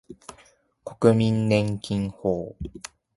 [0.83, 2.55] 国民年金法